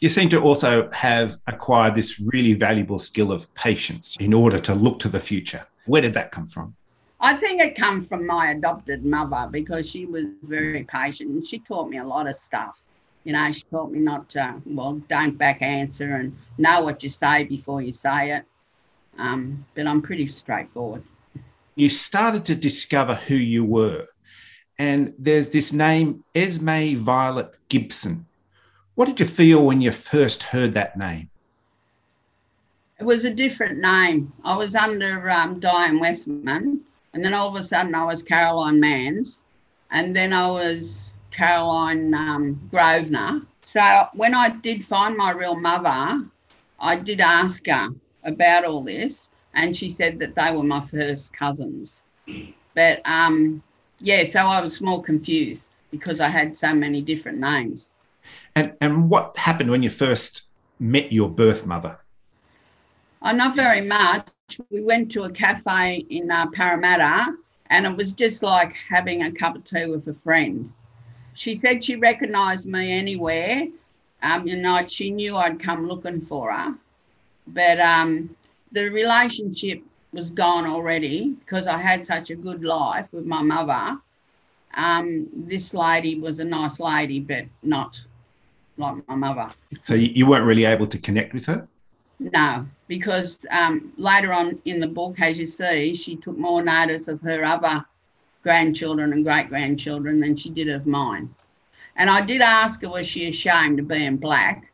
You 0.00 0.08
seem 0.08 0.28
to 0.30 0.40
also 0.40 0.90
have 0.92 1.38
acquired 1.46 1.94
this 1.94 2.20
really 2.20 2.54
valuable 2.54 2.98
skill 2.98 3.32
of 3.32 3.52
patience 3.54 4.16
in 4.20 4.32
order 4.32 4.58
to 4.60 4.74
look 4.74 4.98
to 5.00 5.08
the 5.08 5.20
future. 5.20 5.66
Where 5.86 6.02
did 6.02 6.14
that 6.14 6.32
come 6.32 6.46
from? 6.46 6.74
I 7.20 7.34
think 7.34 7.60
it 7.60 7.74
come 7.74 8.04
from 8.04 8.26
my 8.26 8.50
adopted 8.50 9.04
mother 9.04 9.48
because 9.50 9.90
she 9.90 10.06
was 10.06 10.26
very 10.42 10.84
patient 10.84 11.30
and 11.30 11.46
she 11.46 11.58
taught 11.58 11.90
me 11.90 11.98
a 11.98 12.04
lot 12.04 12.28
of 12.28 12.36
stuff. 12.36 12.80
You 13.24 13.32
know, 13.32 13.50
she 13.52 13.62
taught 13.70 13.90
me 13.90 13.98
not 13.98 14.28
to, 14.30 14.62
well, 14.64 15.02
don't 15.08 15.36
back 15.36 15.60
answer 15.60 16.14
and 16.16 16.36
know 16.58 16.82
what 16.82 17.02
you 17.02 17.10
say 17.10 17.44
before 17.44 17.82
you 17.82 17.92
say 17.92 18.36
it. 18.36 18.44
Um, 19.18 19.66
but 19.74 19.86
I'm 19.86 20.00
pretty 20.00 20.28
straightforward. 20.28 21.02
You 21.74 21.90
started 21.90 22.44
to 22.46 22.54
discover 22.54 23.16
who 23.16 23.34
you 23.34 23.64
were. 23.64 24.06
And 24.78 25.14
there's 25.18 25.50
this 25.50 25.72
name, 25.72 26.24
Esme 26.34 26.96
Violet 26.96 27.54
Gibson. 27.68 28.26
What 28.94 29.06
did 29.06 29.20
you 29.20 29.26
feel 29.26 29.64
when 29.64 29.80
you 29.80 29.90
first 29.90 30.44
heard 30.44 30.74
that 30.74 30.96
name? 30.96 31.30
It 32.98 33.04
was 33.04 33.24
a 33.24 33.34
different 33.34 33.78
name. 33.78 34.32
I 34.44 34.56
was 34.56 34.74
under 34.74 35.30
um, 35.30 35.60
Dianne 35.60 36.00
Westman, 36.00 36.80
and 37.12 37.24
then 37.24 37.34
all 37.34 37.48
of 37.48 37.54
a 37.54 37.62
sudden 37.62 37.94
I 37.94 38.04
was 38.04 38.22
Caroline 38.22 38.80
Mans, 38.80 39.40
and 39.90 40.14
then 40.14 40.32
I 40.32 40.48
was 40.48 41.00
Caroline 41.30 42.12
um, 42.14 42.68
Grosvenor. 42.70 43.42
So 43.62 44.06
when 44.14 44.34
I 44.34 44.50
did 44.50 44.84
find 44.84 45.16
my 45.16 45.30
real 45.30 45.54
mother, 45.54 46.24
I 46.80 46.96
did 46.96 47.20
ask 47.20 47.66
her 47.66 47.88
about 48.24 48.64
all 48.64 48.82
this, 48.82 49.28
and 49.54 49.76
she 49.76 49.90
said 49.90 50.18
that 50.18 50.34
they 50.34 50.56
were 50.56 50.64
my 50.64 50.80
first 50.80 51.32
cousins. 51.32 51.98
But 52.74 53.00
um, 53.04 53.62
yeah, 54.00 54.24
so 54.24 54.40
I 54.40 54.60
was 54.60 54.80
more 54.80 55.02
confused 55.02 55.72
because 55.90 56.20
I 56.20 56.28
had 56.28 56.56
so 56.56 56.74
many 56.74 57.00
different 57.00 57.38
names. 57.38 57.90
And 58.54 58.74
and 58.80 59.08
what 59.08 59.36
happened 59.36 59.70
when 59.70 59.82
you 59.82 59.90
first 59.90 60.42
met 60.78 61.12
your 61.12 61.28
birth 61.28 61.66
mother? 61.66 61.98
Oh, 63.22 63.32
not 63.32 63.56
very 63.56 63.80
much. 63.80 64.28
We 64.70 64.82
went 64.82 65.10
to 65.12 65.24
a 65.24 65.30
cafe 65.30 66.06
in 66.08 66.30
uh, 66.30 66.46
Parramatta, 66.50 67.34
and 67.66 67.86
it 67.86 67.96
was 67.96 68.12
just 68.12 68.42
like 68.42 68.74
having 68.74 69.22
a 69.22 69.32
cup 69.32 69.56
of 69.56 69.64
tea 69.64 69.86
with 69.86 70.06
a 70.08 70.14
friend. 70.14 70.72
She 71.34 71.54
said 71.54 71.82
she 71.82 71.96
recognised 71.96 72.66
me 72.66 72.92
anywhere. 72.92 73.66
Um, 74.22 74.46
you 74.46 74.56
know, 74.56 74.86
she 74.86 75.10
knew 75.10 75.36
I'd 75.36 75.60
come 75.60 75.86
looking 75.86 76.20
for 76.20 76.52
her, 76.52 76.74
but 77.46 77.78
um, 77.78 78.34
the 78.72 78.88
relationship 78.88 79.82
was 80.12 80.30
gone 80.30 80.66
already 80.66 81.30
because 81.40 81.66
I 81.66 81.78
had 81.78 82.06
such 82.06 82.30
a 82.30 82.34
good 82.34 82.64
life 82.64 83.08
with 83.12 83.26
my 83.26 83.42
mother. 83.42 83.98
Um, 84.74 85.28
this 85.32 85.74
lady 85.74 86.18
was 86.18 86.40
a 86.40 86.44
nice 86.44 86.80
lady, 86.80 87.20
but 87.20 87.44
not 87.62 88.04
like 88.76 89.06
my 89.08 89.14
mother. 89.14 89.48
So 89.82 89.94
you 89.94 90.26
weren't 90.26 90.44
really 90.44 90.64
able 90.64 90.86
to 90.86 90.98
connect 90.98 91.34
with 91.34 91.46
her? 91.46 91.66
No, 92.20 92.66
because 92.88 93.46
um, 93.50 93.92
later 93.96 94.32
on 94.32 94.60
in 94.64 94.80
the 94.80 94.86
book, 94.86 95.20
as 95.20 95.38
you 95.38 95.46
see, 95.46 95.94
she 95.94 96.16
took 96.16 96.36
more 96.36 96.62
notice 96.62 97.08
of 97.08 97.20
her 97.22 97.44
other 97.44 97.84
grandchildren 98.42 99.12
and 99.12 99.24
great 99.24 99.48
grandchildren 99.48 100.20
than 100.20 100.36
she 100.36 100.50
did 100.50 100.68
of 100.68 100.86
mine. 100.86 101.32
And 101.96 102.08
I 102.08 102.24
did 102.24 102.40
ask 102.40 102.82
her, 102.82 102.88
was 102.88 103.06
she 103.06 103.28
ashamed 103.28 103.80
of 103.80 103.88
being 103.88 104.16
black? 104.16 104.72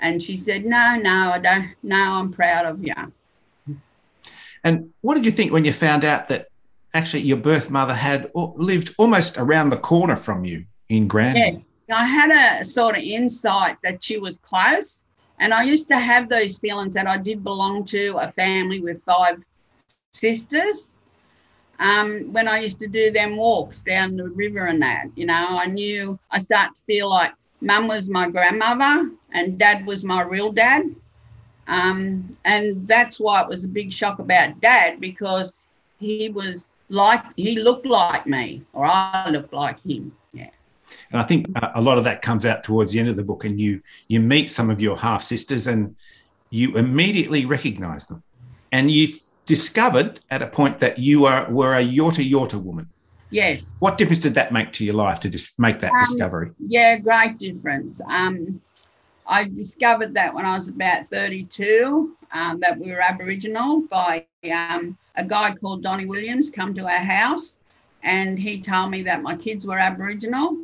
And 0.00 0.22
she 0.22 0.36
said, 0.36 0.64
no, 0.64 0.96
no, 0.96 1.32
I 1.32 1.38
don't. 1.38 1.74
No, 1.82 1.96
I'm 1.96 2.32
proud 2.32 2.66
of 2.66 2.82
you. 2.84 2.94
And 4.66 4.92
what 5.00 5.14
did 5.14 5.24
you 5.24 5.30
think 5.30 5.52
when 5.52 5.64
you 5.64 5.72
found 5.72 6.04
out 6.04 6.26
that 6.26 6.48
actually 6.92 7.22
your 7.22 7.36
birth 7.36 7.70
mother 7.70 7.94
had 7.94 8.32
lived 8.34 8.96
almost 8.98 9.38
around 9.38 9.70
the 9.70 9.76
corner 9.76 10.16
from 10.16 10.44
you 10.44 10.64
in 10.88 11.06
Granville? 11.06 11.62
Yeah, 11.88 11.96
I 11.96 12.04
had 12.04 12.32
a 12.32 12.64
sort 12.64 12.96
of 12.96 13.02
insight 13.04 13.76
that 13.84 14.02
she 14.02 14.18
was 14.18 14.38
close. 14.38 14.98
And 15.38 15.54
I 15.54 15.62
used 15.62 15.86
to 15.88 15.98
have 16.00 16.28
those 16.28 16.58
feelings 16.58 16.94
that 16.94 17.06
I 17.06 17.16
did 17.16 17.44
belong 17.44 17.84
to 17.84 18.16
a 18.16 18.26
family 18.26 18.80
with 18.80 19.04
five 19.04 19.44
sisters. 20.12 20.86
Um, 21.78 22.32
when 22.32 22.48
I 22.48 22.58
used 22.58 22.80
to 22.80 22.88
do 22.88 23.12
them 23.12 23.36
walks 23.36 23.82
down 23.82 24.16
the 24.16 24.30
river 24.30 24.66
and 24.66 24.82
that, 24.82 25.04
you 25.14 25.26
know, 25.26 25.60
I 25.62 25.66
knew 25.66 26.18
I 26.32 26.40
start 26.40 26.74
to 26.74 26.82
feel 26.82 27.08
like 27.08 27.34
mum 27.60 27.86
was 27.86 28.08
my 28.08 28.28
grandmother 28.28 29.12
and 29.30 29.58
dad 29.58 29.86
was 29.86 30.02
my 30.02 30.22
real 30.22 30.50
dad. 30.50 30.92
Um, 31.68 32.36
and 32.44 32.86
that's 32.86 33.18
why 33.18 33.42
it 33.42 33.48
was 33.48 33.64
a 33.64 33.68
big 33.68 33.92
shock 33.92 34.18
about 34.18 34.60
dad 34.60 35.00
because 35.00 35.58
he 35.98 36.28
was 36.28 36.70
like, 36.88 37.22
he 37.36 37.58
looked 37.58 37.86
like 37.86 38.26
me 38.26 38.62
or 38.72 38.86
I 38.86 39.28
looked 39.30 39.52
like 39.52 39.82
him. 39.82 40.12
Yeah. 40.32 40.50
And 41.10 41.20
I 41.20 41.24
think 41.24 41.46
a 41.74 41.80
lot 41.80 41.98
of 41.98 42.04
that 42.04 42.22
comes 42.22 42.46
out 42.46 42.64
towards 42.64 42.92
the 42.92 42.98
end 42.98 43.08
of 43.08 43.16
the 43.16 43.24
book, 43.24 43.44
and 43.44 43.60
you 43.60 43.82
you 44.08 44.20
meet 44.20 44.50
some 44.50 44.70
of 44.70 44.80
your 44.80 44.96
half 44.96 45.22
sisters, 45.22 45.66
and 45.66 45.96
you 46.50 46.76
immediately 46.76 47.44
recognise 47.44 48.06
them, 48.06 48.22
and 48.70 48.90
you 48.90 49.08
discovered 49.44 50.20
at 50.30 50.42
a 50.42 50.46
point 50.46 50.78
that 50.80 50.98
you 50.98 51.24
are 51.24 51.50
were 51.50 51.74
a 51.74 51.84
Yorta 51.84 52.28
Yorta 52.28 52.62
woman. 52.62 52.88
Yes. 53.30 53.74
What 53.80 53.98
difference 53.98 54.20
did 54.20 54.34
that 54.34 54.52
make 54.52 54.72
to 54.74 54.84
your 54.84 54.94
life 54.94 55.20
to 55.20 55.28
just 55.28 55.58
make 55.58 55.80
that 55.80 55.92
um, 55.92 56.00
discovery? 56.00 56.50
Yeah, 56.58 56.98
great 56.98 57.38
difference. 57.38 58.00
Um, 58.08 58.60
I 59.26 59.44
discovered 59.44 60.14
that 60.14 60.34
when 60.34 60.46
I 60.46 60.54
was 60.54 60.68
about 60.68 61.08
32, 61.08 62.16
um, 62.32 62.60
that 62.60 62.78
we 62.78 62.92
were 62.92 63.00
Aboriginal 63.00 63.80
by 63.82 64.24
um, 64.52 64.96
a 65.16 65.24
guy 65.24 65.54
called 65.54 65.82
Donnie 65.82 66.06
Williams 66.06 66.50
come 66.50 66.74
to 66.74 66.86
our 66.86 66.98
house 66.98 67.56
and 68.02 68.38
he 68.38 68.60
told 68.60 68.90
me 68.90 69.02
that 69.02 69.22
my 69.22 69.36
kids 69.36 69.66
were 69.66 69.78
Aboriginal. 69.78 70.56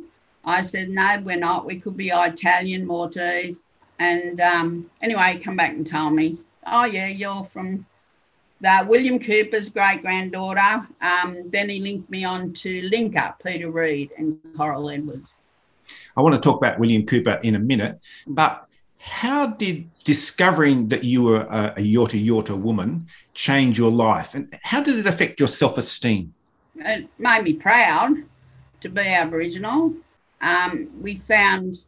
I 0.45 0.61
said, 0.61 0.89
no, 0.89 1.21
we're 1.23 1.37
not. 1.37 1.65
We 1.65 1.79
could 1.79 1.97
be 1.97 2.09
Italian, 2.09 2.85
Maltese. 2.85 3.63
And 3.99 4.39
um, 4.39 4.89
anyway, 5.01 5.33
he 5.33 5.39
come 5.39 5.57
back 5.57 5.71
and 5.71 5.85
told 5.85 6.13
me, 6.13 6.37
oh, 6.65 6.85
yeah, 6.85 7.07
you're 7.07 7.43
from 7.43 7.85
the 8.61 8.85
William 8.87 9.19
Cooper's 9.19 9.69
great 9.69 10.01
granddaughter. 10.01 10.87
Um, 11.01 11.49
then 11.49 11.69
he 11.69 11.79
linked 11.79 12.09
me 12.09 12.23
on 12.23 12.53
to 12.53 12.81
Link-Up, 12.89 13.41
Peter 13.43 13.69
Read 13.69 14.11
and 14.17 14.39
Coral 14.55 14.89
Edwards. 14.89 15.35
I 16.15 16.21
want 16.21 16.35
to 16.35 16.41
talk 16.41 16.57
about 16.57 16.79
William 16.79 17.05
Cooper 17.05 17.39
in 17.43 17.55
a 17.55 17.59
minute, 17.59 17.99
but 18.27 18.67
how 18.99 19.47
did 19.47 19.89
discovering 20.03 20.87
that 20.89 21.03
you 21.03 21.23
were 21.23 21.41
a, 21.41 21.73
a 21.77 21.81
Yorta 21.81 22.23
Yorta 22.23 22.57
woman 22.57 23.07
change 23.33 23.77
your 23.77 23.91
life? 23.91 24.33
And 24.33 24.57
how 24.63 24.81
did 24.81 24.97
it 24.97 25.07
affect 25.07 25.39
your 25.39 25.49
self 25.49 25.77
esteem? 25.77 26.33
It 26.75 27.07
made 27.19 27.43
me 27.43 27.53
proud 27.53 28.15
to 28.81 28.89
be 28.89 29.01
Aboriginal. 29.01 29.93
Um, 30.41 30.89
we 31.01 31.15
found 31.15 31.79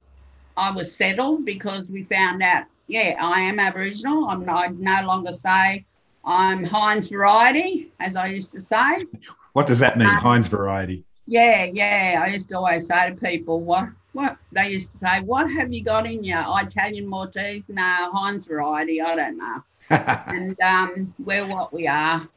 I 0.58 0.72
was 0.72 0.94
settled 0.94 1.46
because 1.46 1.90
we 1.90 2.04
found 2.04 2.42
out, 2.42 2.66
yeah, 2.88 3.16
I 3.20 3.42
am 3.42 3.60
Aboriginal. 3.60 4.30
I'm 4.30 4.46
not, 4.46 4.66
I 4.66 4.68
no 4.70 5.08
longer 5.08 5.32
say 5.32 5.86
I'm 6.24 6.64
Heinz 6.64 7.10
variety, 7.10 7.92
as 8.00 8.16
I 8.16 8.28
used 8.28 8.52
to 8.54 8.62
say. 8.62 9.06
What 9.54 9.68
does 9.68 9.80
that 9.80 9.98
mean, 9.98 10.08
um, 10.08 10.18
Heinz 10.18 10.48
variety? 10.48 11.04
Yeah, 11.28 11.66
yeah. 11.66 12.22
I 12.24 12.28
used 12.30 12.50
to 12.50 12.58
always 12.58 12.88
say 12.88 13.10
to 13.10 13.16
people, 13.16 13.62
what, 13.62 13.90
what 14.14 14.38
they 14.52 14.72
used 14.72 14.92
to 14.94 14.98
say, 15.00 15.22
what 15.22 15.50
have 15.52 15.74
you 15.74 15.84
got 15.84 16.06
in 16.06 16.24
your 16.24 16.44
Italian 16.48 17.08
Maltese? 17.08 17.68
No, 17.70 18.10
Heinz 18.12 18.46
variety. 18.46 19.02
I 19.02 19.16
don't 19.16 19.38
know. 19.38 19.64
and 19.90 20.60
um, 20.62 21.14
we're 21.20 21.48
what 21.48 21.74
we 21.74 21.88
are. 21.88 22.28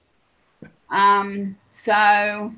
Um, 0.91 1.57
so, 1.73 2.53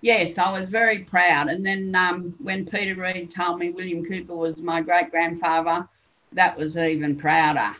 yes, 0.00 0.38
I 0.38 0.52
was 0.52 0.68
very 0.68 1.00
proud. 1.00 1.48
And 1.48 1.64
then 1.64 1.94
um, 1.94 2.34
when 2.38 2.66
Peter 2.66 2.94
Read 2.94 3.30
told 3.30 3.58
me 3.58 3.70
William 3.70 4.04
Cooper 4.04 4.36
was 4.36 4.62
my 4.62 4.80
great 4.80 5.10
grandfather, 5.10 5.88
that 6.32 6.56
was 6.56 6.76
even 6.76 7.16
prouder, 7.16 7.74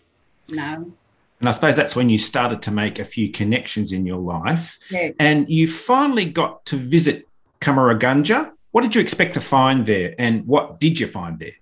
you 0.48 0.56
know. 0.56 0.92
And 1.40 1.48
I 1.48 1.52
suppose 1.52 1.74
that's 1.74 1.96
when 1.96 2.08
you 2.08 2.18
started 2.18 2.62
to 2.62 2.70
make 2.70 2.98
a 3.00 3.04
few 3.04 3.30
connections 3.30 3.90
in 3.90 4.06
your 4.06 4.18
life. 4.18 4.78
Yeah. 4.90 5.10
And 5.18 5.48
you 5.48 5.66
finally 5.66 6.24
got 6.24 6.64
to 6.66 6.76
visit 6.76 7.28
Cummeragunja. 7.62 8.52
What 8.72 8.82
did 8.82 8.94
you 8.94 9.00
expect 9.00 9.34
to 9.34 9.40
find 9.40 9.86
there, 9.86 10.14
and 10.18 10.46
what 10.46 10.80
did 10.80 10.98
you 10.98 11.06
find 11.06 11.38
there? 11.38 11.56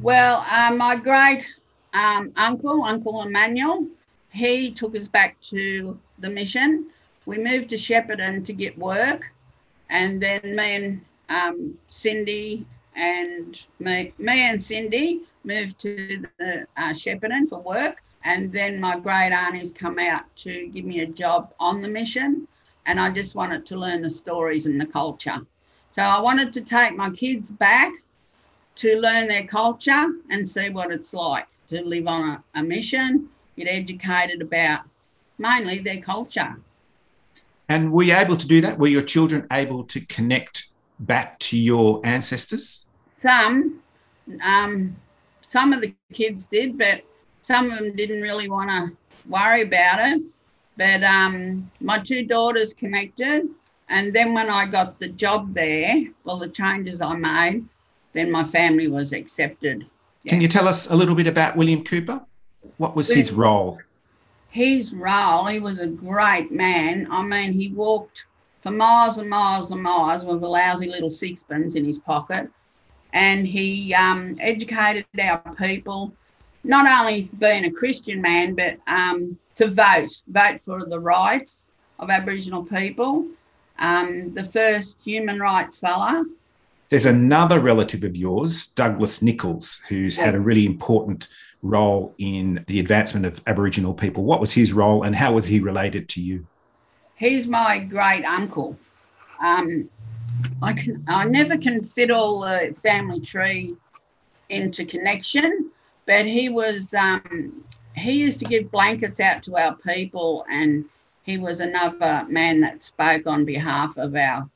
Well, 0.00 0.44
uh, 0.50 0.74
my 0.74 0.96
great 0.96 1.44
um, 1.92 2.32
uncle, 2.36 2.84
Uncle 2.84 3.22
Emmanuel, 3.22 3.86
he 4.30 4.70
took 4.70 4.94
us 4.94 5.08
back 5.08 5.40
to 5.52 5.98
the 6.20 6.30
mission. 6.30 6.86
We 7.26 7.38
moved 7.38 7.68
to 7.70 7.76
Shepparton 7.76 8.44
to 8.44 8.52
get 8.52 8.78
work, 8.78 9.22
and 9.90 10.22
then 10.22 10.40
me 10.56 10.74
and 10.76 11.00
um, 11.28 11.78
Cindy 11.90 12.66
and 12.94 13.58
me, 13.78 14.12
me 14.18 14.42
and 14.42 14.62
Cindy 14.62 15.22
moved 15.44 15.78
to 15.80 16.24
the 16.38 16.66
uh, 16.76 16.92
Shepparton 16.92 17.48
for 17.48 17.60
work. 17.60 18.02
And 18.24 18.52
then 18.52 18.80
my 18.80 19.00
great 19.00 19.32
aunties 19.32 19.72
come 19.72 19.98
out 19.98 20.24
to 20.36 20.68
give 20.68 20.84
me 20.84 21.00
a 21.00 21.06
job 21.06 21.52
on 21.58 21.82
the 21.82 21.88
mission. 21.88 22.46
And 22.86 23.00
I 23.00 23.10
just 23.10 23.34
wanted 23.34 23.64
to 23.66 23.76
learn 23.76 24.02
the 24.02 24.10
stories 24.10 24.66
and 24.66 24.80
the 24.80 24.86
culture. 24.86 25.40
So 25.92 26.02
I 26.02 26.20
wanted 26.20 26.52
to 26.54 26.62
take 26.62 26.96
my 26.96 27.10
kids 27.10 27.50
back 27.50 27.92
to 28.76 28.98
learn 28.98 29.28
their 29.28 29.46
culture 29.46 30.06
and 30.30 30.48
see 30.48 30.70
what 30.70 30.90
it's 30.90 31.12
like 31.12 31.46
to 31.68 31.82
live 31.82 32.06
on 32.06 32.28
a, 32.28 32.60
a 32.60 32.62
mission, 32.62 33.28
get 33.56 33.68
educated 33.68 34.40
about 34.42 34.80
mainly 35.38 35.78
their 35.78 36.00
culture. 36.00 36.56
And 37.68 37.92
were 37.92 38.02
you 38.02 38.14
able 38.14 38.36
to 38.36 38.46
do 38.46 38.60
that? 38.60 38.78
Were 38.78 38.88
your 38.88 39.02
children 39.02 39.46
able 39.50 39.84
to 39.84 40.00
connect 40.00 40.68
back 40.98 41.38
to 41.40 41.58
your 41.58 42.00
ancestors? 42.04 42.86
Some, 43.10 43.80
um, 44.42 44.96
some 45.42 45.72
of 45.72 45.80
the 45.80 45.94
kids 46.12 46.46
did, 46.46 46.78
but 46.78 47.02
some 47.40 47.70
of 47.70 47.78
them 47.78 47.94
didn't 47.96 48.22
really 48.22 48.48
want 48.48 48.70
to 48.70 48.96
worry 49.28 49.62
about 49.62 50.06
it. 50.06 50.22
But 50.82 51.04
um, 51.04 51.70
my 51.80 52.00
two 52.00 52.24
daughters 52.24 52.74
connected. 52.74 53.48
And 53.88 54.12
then 54.12 54.34
when 54.34 54.50
I 54.50 54.66
got 54.66 54.98
the 54.98 55.10
job 55.10 55.54
there, 55.54 56.06
well, 56.24 56.40
the 56.40 56.48
changes 56.48 57.00
I 57.00 57.14
made, 57.14 57.64
then 58.14 58.32
my 58.32 58.42
family 58.42 58.88
was 58.88 59.12
accepted. 59.12 59.86
Yeah. 60.24 60.30
Can 60.30 60.40
you 60.40 60.48
tell 60.48 60.66
us 60.66 60.90
a 60.90 60.96
little 60.96 61.14
bit 61.14 61.28
about 61.28 61.56
William 61.56 61.84
Cooper? 61.84 62.20
What 62.78 62.96
was 62.96 63.12
his 63.12 63.30
role? 63.30 63.78
His 64.48 64.92
role, 64.92 65.46
he 65.46 65.60
was 65.60 65.78
a 65.78 65.86
great 65.86 66.50
man. 66.50 67.06
I 67.12 67.22
mean, 67.22 67.52
he 67.52 67.68
walked 67.68 68.24
for 68.64 68.72
miles 68.72 69.18
and 69.18 69.30
miles 69.30 69.70
and 69.70 69.80
miles 69.80 70.24
with 70.24 70.42
a 70.42 70.48
lousy 70.48 70.88
little 70.88 71.10
sixpence 71.10 71.76
in 71.76 71.84
his 71.84 71.98
pocket. 71.98 72.50
And 73.12 73.46
he 73.46 73.94
um, 73.94 74.34
educated 74.40 75.06
our 75.20 75.54
people 75.54 76.12
not 76.64 76.88
only 76.88 77.30
being 77.38 77.66
a 77.66 77.70
Christian 77.70 78.20
man, 78.20 78.56
but 78.56 78.78
um, 78.88 79.38
to 79.62 79.70
vote, 79.70 80.20
vote 80.28 80.60
for 80.60 80.84
the 80.84 80.98
rights 80.98 81.62
of 81.98 82.10
Aboriginal 82.10 82.64
people. 82.64 83.26
Um, 83.78 84.32
the 84.32 84.44
first 84.44 84.98
human 85.04 85.38
rights 85.40 85.78
fella. 85.78 86.24
There's 86.88 87.06
another 87.06 87.58
relative 87.58 88.04
of 88.04 88.16
yours, 88.16 88.66
Douglas 88.68 89.22
Nicholls, 89.22 89.80
who's 89.88 90.16
yeah. 90.16 90.26
had 90.26 90.34
a 90.34 90.40
really 90.40 90.66
important 90.66 91.28
role 91.62 92.14
in 92.18 92.64
the 92.66 92.80
advancement 92.80 93.24
of 93.24 93.40
Aboriginal 93.46 93.94
people. 93.94 94.24
What 94.24 94.40
was 94.40 94.52
his 94.52 94.72
role 94.72 95.04
and 95.04 95.14
how 95.16 95.32
was 95.32 95.46
he 95.46 95.60
related 95.60 96.08
to 96.10 96.20
you? 96.20 96.46
He's 97.16 97.46
my 97.46 97.78
great 97.78 98.24
uncle. 98.24 98.76
Um, 99.40 99.88
I 100.60 100.72
can 100.72 101.04
I 101.06 101.24
never 101.24 101.56
can 101.56 101.84
fit 101.84 102.10
all 102.10 102.40
the 102.40 102.74
family 102.74 103.20
tree 103.20 103.76
into 104.48 104.84
connection, 104.84 105.70
but 106.04 106.26
he 106.26 106.48
was 106.48 106.92
um, 106.94 107.64
he 108.02 108.12
used 108.12 108.40
to 108.40 108.46
give 108.46 108.70
blankets 108.70 109.20
out 109.20 109.42
to 109.44 109.56
our 109.56 109.76
people, 109.76 110.44
and 110.50 110.84
he 111.22 111.38
was 111.38 111.60
another 111.60 112.26
man 112.28 112.60
that 112.60 112.82
spoke 112.82 113.26
on 113.26 113.44
behalf 113.44 113.96
of 113.96 114.14
our 114.16 114.48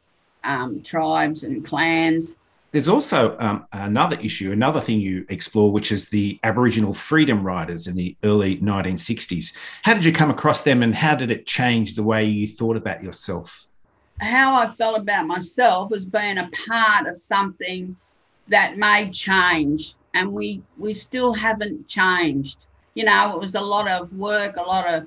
um, 0.44 0.82
tribes 0.82 1.44
and 1.44 1.64
clans. 1.64 2.36
There's 2.72 2.88
also 2.88 3.36
um, 3.38 3.66
another 3.72 4.18
issue, 4.20 4.52
another 4.52 4.80
thing 4.80 5.00
you 5.00 5.24
explore, 5.28 5.72
which 5.72 5.92
is 5.92 6.08
the 6.08 6.38
Aboriginal 6.42 6.92
freedom 6.92 7.42
riders 7.42 7.86
in 7.86 7.96
the 7.96 8.16
early 8.22 8.58
1960s. 8.58 9.56
How 9.82 9.94
did 9.94 10.04
you 10.04 10.12
come 10.12 10.30
across 10.30 10.62
them, 10.62 10.82
and 10.82 10.94
how 10.94 11.14
did 11.14 11.30
it 11.30 11.46
change 11.46 11.94
the 11.94 12.02
way 12.02 12.24
you 12.24 12.46
thought 12.46 12.76
about 12.76 13.02
yourself? 13.02 13.68
How 14.20 14.58
I 14.58 14.66
felt 14.66 14.98
about 14.98 15.26
myself 15.26 15.90
was 15.90 16.04
being 16.04 16.38
a 16.38 16.50
part 16.68 17.06
of 17.06 17.20
something 17.20 17.96
that 18.48 18.76
may 18.76 19.10
change, 19.10 19.94
and 20.14 20.32
we 20.32 20.62
we 20.76 20.92
still 20.92 21.32
haven't 21.32 21.88
changed. 21.88 22.66
You 22.96 23.04
know, 23.04 23.34
it 23.36 23.40
was 23.40 23.54
a 23.54 23.60
lot 23.60 23.86
of 23.88 24.10
work, 24.14 24.56
a 24.56 24.62
lot 24.62 24.92
of 24.92 25.06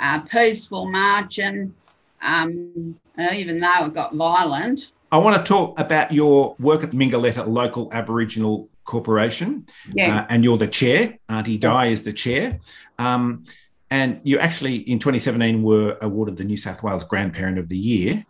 uh, 0.00 0.20
peaceful 0.22 0.90
marching, 0.90 1.72
um, 2.20 2.98
even 3.32 3.60
though 3.60 3.86
it 3.86 3.94
got 3.94 4.12
violent. 4.12 4.90
I 5.12 5.18
want 5.18 5.36
to 5.36 5.48
talk 5.48 5.78
about 5.78 6.10
your 6.10 6.56
work 6.58 6.82
at 6.82 6.90
the 6.90 6.96
Mingaletta 6.96 7.46
Local 7.46 7.88
Aboriginal 7.92 8.68
Corporation, 8.84 9.66
yes. 9.92 10.10
uh, 10.10 10.26
and 10.28 10.42
you're 10.42 10.58
the 10.58 10.66
chair. 10.66 11.16
Auntie 11.28 11.58
Di 11.58 11.86
is 11.86 12.02
the 12.02 12.12
chair. 12.12 12.58
Um, 12.98 13.44
and 13.88 14.20
you 14.24 14.40
actually, 14.40 14.78
in 14.78 14.98
2017, 14.98 15.62
were 15.62 15.96
awarded 16.02 16.36
the 16.36 16.44
New 16.44 16.56
South 16.56 16.82
Wales 16.82 17.04
Grandparent 17.04 17.58
of 17.58 17.68
the 17.68 17.78
Year. 17.78 18.26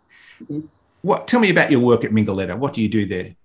Yes. 0.47 0.61
What? 1.01 1.27
Tell 1.27 1.39
me 1.39 1.49
about 1.49 1.71
your 1.71 1.79
work 1.79 2.05
at 2.05 2.11
Mingaletta. 2.11 2.55
What 2.55 2.73
do 2.73 2.81
you 2.83 2.89
do 2.89 3.07
there? 3.07 3.35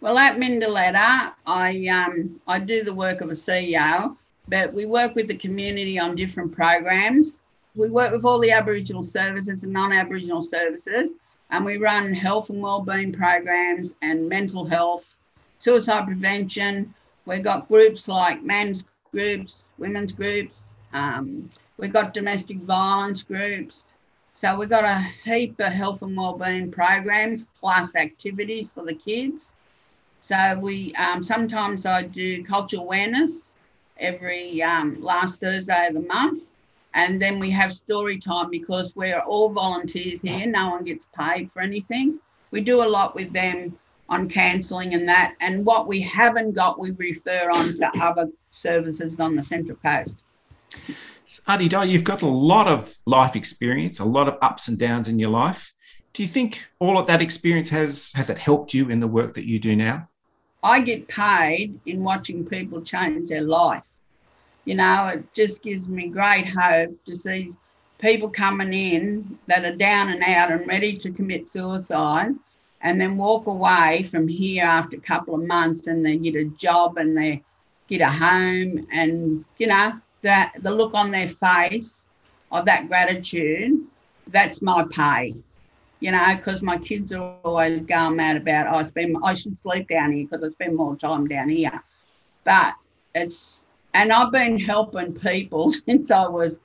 Well, 0.00 0.18
at 0.18 0.38
Mingaletta, 0.38 1.34
I 1.46 1.86
um, 1.86 2.40
I 2.48 2.58
do 2.58 2.82
the 2.82 2.92
work 2.92 3.20
of 3.20 3.28
a 3.28 3.34
CEO, 3.34 4.16
but 4.48 4.72
we 4.72 4.86
work 4.86 5.14
with 5.14 5.28
the 5.28 5.36
community 5.36 5.98
on 5.98 6.16
different 6.16 6.52
programs. 6.52 7.40
We 7.74 7.90
work 7.90 8.12
with 8.12 8.24
all 8.24 8.40
the 8.40 8.50
Aboriginal 8.50 9.02
services 9.02 9.62
and 9.62 9.72
non-Aboriginal 9.72 10.42
services, 10.42 11.12
and 11.50 11.64
we 11.64 11.76
run 11.76 12.12
health 12.12 12.50
and 12.50 12.62
wellbeing 12.62 13.12
programs 13.12 13.96
and 14.02 14.28
mental 14.28 14.64
health, 14.64 15.14
suicide 15.58 16.06
prevention. 16.06 16.94
We've 17.26 17.42
got 17.42 17.68
groups 17.68 18.06
like 18.06 18.42
men's 18.42 18.84
groups, 19.12 19.64
women's 19.78 20.12
groups. 20.12 20.66
Um, 20.92 21.48
we've 21.78 21.92
got 21.92 22.14
domestic 22.14 22.58
violence 22.58 23.22
groups. 23.22 23.84
So 24.34 24.58
we've 24.58 24.68
got 24.68 24.84
a 24.84 25.00
heap 25.24 25.58
of 25.60 25.72
health 25.72 26.02
and 26.02 26.16
wellbeing 26.16 26.70
programs 26.70 27.48
plus 27.60 27.94
activities 27.94 28.70
for 28.70 28.84
the 28.84 28.94
kids. 28.94 29.54
So 30.20 30.58
we 30.60 30.94
um, 30.96 31.22
sometimes 31.22 31.86
I 31.86 32.02
do 32.02 32.42
cultural 32.44 32.82
awareness 32.82 33.48
every 33.98 34.62
um, 34.62 35.00
last 35.02 35.40
Thursday 35.40 35.86
of 35.86 35.94
the 35.94 36.00
month, 36.00 36.52
and 36.94 37.20
then 37.20 37.38
we 37.38 37.50
have 37.50 37.72
story 37.72 38.18
time 38.18 38.50
because 38.50 38.94
we're 38.94 39.20
all 39.20 39.48
volunteers 39.48 40.22
here. 40.22 40.46
No 40.46 40.70
one 40.70 40.84
gets 40.84 41.08
paid 41.16 41.50
for 41.50 41.60
anything. 41.60 42.18
We 42.50 42.60
do 42.60 42.82
a 42.82 42.88
lot 42.88 43.14
with 43.14 43.32
them 43.32 43.76
on 44.08 44.28
cancelling 44.28 44.94
and 44.94 45.08
that, 45.08 45.34
and 45.40 45.64
what 45.64 45.88
we 45.88 46.00
haven't 46.00 46.52
got, 46.52 46.78
we 46.78 46.90
refer 46.92 47.50
on 47.50 47.76
to 47.76 47.90
other 48.00 48.28
services 48.50 49.18
on 49.18 49.34
the 49.34 49.42
Central 49.42 49.78
Coast. 49.78 50.16
Auntie 51.48 51.68
Di, 51.68 51.84
you've 51.84 52.04
got 52.04 52.22
a 52.22 52.26
lot 52.26 52.68
of 52.68 52.96
life 53.06 53.34
experience, 53.34 53.98
a 53.98 54.04
lot 54.04 54.28
of 54.28 54.36
ups 54.42 54.68
and 54.68 54.78
downs 54.78 55.08
in 55.08 55.18
your 55.18 55.30
life. 55.30 55.74
Do 56.12 56.22
you 56.22 56.28
think 56.28 56.66
all 56.78 56.98
of 56.98 57.06
that 57.06 57.20
experience 57.20 57.70
has 57.70 58.12
has 58.14 58.30
it 58.30 58.38
helped 58.38 58.72
you 58.72 58.88
in 58.88 59.00
the 59.00 59.08
work 59.08 59.34
that 59.34 59.46
you 59.46 59.58
do 59.58 59.74
now? 59.74 60.08
I 60.62 60.80
get 60.80 61.08
paid 61.08 61.78
in 61.86 62.04
watching 62.04 62.46
people 62.46 62.80
change 62.82 63.28
their 63.28 63.42
life. 63.42 63.86
You 64.64 64.76
know, 64.76 65.08
it 65.14 65.32
just 65.34 65.62
gives 65.62 65.88
me 65.88 66.08
great 66.08 66.46
hope 66.46 67.02
to 67.04 67.16
see 67.16 67.52
people 67.98 68.28
coming 68.28 68.72
in 68.72 69.38
that 69.46 69.64
are 69.64 69.76
down 69.76 70.10
and 70.10 70.22
out 70.22 70.50
and 70.50 70.66
ready 70.66 70.96
to 70.96 71.10
commit 71.10 71.48
suicide 71.48 72.32
and 72.80 73.00
then 73.00 73.16
walk 73.16 73.46
away 73.46 74.02
from 74.10 74.28
here 74.28 74.64
after 74.64 74.96
a 74.96 75.00
couple 75.00 75.34
of 75.34 75.46
months 75.46 75.86
and 75.86 76.04
they 76.04 76.16
get 76.16 76.34
a 76.34 76.44
job 76.44 76.98
and 76.98 77.16
they 77.16 77.42
get 77.88 78.00
a 78.00 78.10
home 78.10 78.86
and 78.92 79.44
you 79.58 79.66
know 79.66 79.92
that 80.22 80.52
the 80.62 80.70
look 80.70 80.92
on 80.94 81.10
their 81.10 81.28
face 81.28 82.04
of 82.50 82.64
that 82.64 82.88
gratitude 82.88 83.78
that's 84.28 84.60
my 84.60 84.84
pay 84.90 85.34
you 86.04 86.10
know, 86.10 86.36
because 86.36 86.60
my 86.60 86.76
kids 86.76 87.14
are 87.14 87.36
always 87.44 87.80
going 87.80 88.16
mad 88.16 88.36
about 88.36 88.66
oh, 88.66 88.76
I 88.76 88.82
spend 88.82 89.16
I 89.24 89.32
should 89.32 89.56
sleep 89.62 89.88
down 89.88 90.12
here 90.12 90.26
because 90.26 90.44
I 90.44 90.48
spend 90.50 90.76
more 90.76 90.96
time 90.96 91.26
down 91.26 91.48
here. 91.48 91.82
But 92.44 92.74
it's 93.14 93.62
and 93.94 94.12
I've 94.12 94.32
been 94.32 94.58
helping 94.58 95.14
people 95.14 95.70
since 95.70 96.10
I 96.10 96.26
was 96.26 96.60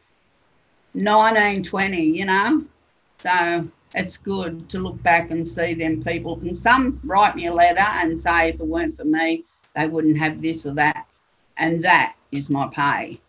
19, 0.95 1.63
20, 1.63 2.01
you 2.01 2.25
know. 2.25 2.65
So 3.19 3.67
it's 3.95 4.17
good 4.17 4.69
to 4.69 4.79
look 4.79 5.01
back 5.03 5.31
and 5.31 5.47
see 5.47 5.73
them 5.73 6.03
people. 6.03 6.39
And 6.41 6.57
some 6.57 6.99
write 7.03 7.35
me 7.35 7.47
a 7.47 7.53
letter 7.53 7.79
and 7.79 8.19
say 8.19 8.49
if 8.49 8.59
it 8.59 8.65
weren't 8.65 8.95
for 8.95 9.05
me, 9.05 9.45
they 9.75 9.87
wouldn't 9.87 10.17
have 10.17 10.41
this 10.41 10.65
or 10.65 10.73
that. 10.73 11.07
And 11.57 11.83
that 11.83 12.15
is 12.31 12.49
my 12.49 12.67
pay. 12.67 13.21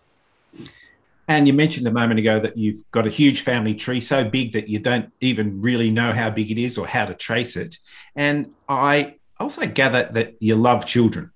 And 1.28 1.46
you 1.46 1.52
mentioned 1.52 1.86
a 1.86 1.92
moment 1.92 2.18
ago 2.18 2.40
that 2.40 2.56
you've 2.56 2.82
got 2.90 3.06
a 3.06 3.10
huge 3.10 3.42
family 3.42 3.74
tree, 3.74 4.00
so 4.00 4.24
big 4.24 4.52
that 4.52 4.68
you 4.68 4.80
don't 4.80 5.12
even 5.20 5.60
really 5.60 5.90
know 5.90 6.12
how 6.12 6.28
big 6.28 6.50
it 6.50 6.58
is 6.58 6.76
or 6.76 6.88
how 6.88 7.06
to 7.06 7.14
trace 7.14 7.56
it. 7.56 7.76
And 8.16 8.50
I 8.68 9.16
also 9.38 9.66
gather 9.66 10.08
that 10.12 10.34
you 10.40 10.56
love 10.56 10.86
children. 10.86 11.30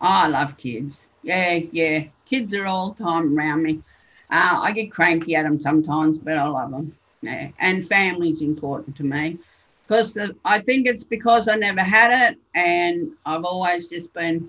I 0.00 0.28
love 0.28 0.56
kids. 0.56 1.02
Yeah, 1.26 1.58
yeah. 1.72 2.04
Kids 2.24 2.54
are 2.54 2.66
all 2.66 2.92
the 2.92 3.02
time 3.02 3.36
around 3.36 3.64
me. 3.64 3.82
Uh, 4.30 4.60
I 4.62 4.72
get 4.72 4.92
cranky 4.92 5.34
at 5.34 5.42
them 5.42 5.60
sometimes, 5.60 6.18
but 6.18 6.38
I 6.38 6.46
love 6.46 6.70
them. 6.70 6.96
Yeah. 7.20 7.48
And 7.58 7.86
family's 7.86 8.42
important 8.42 8.96
to 8.96 9.04
me 9.04 9.38
because 9.86 10.16
I 10.44 10.60
think 10.60 10.86
it's 10.86 11.04
because 11.04 11.48
I 11.48 11.56
never 11.56 11.80
had 11.80 12.30
it, 12.30 12.38
and 12.54 13.10
I've 13.24 13.44
always 13.44 13.88
just 13.88 14.12
been. 14.14 14.48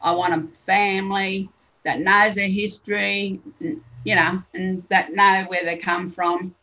I 0.00 0.12
want 0.12 0.34
a 0.34 0.56
family 0.58 1.48
that 1.84 2.00
knows 2.00 2.34
their 2.34 2.48
history, 2.48 3.40
you 3.60 4.14
know, 4.14 4.42
and 4.52 4.82
that 4.90 5.14
know 5.14 5.44
where 5.48 5.64
they 5.64 5.78
come 5.78 6.10
from. 6.10 6.54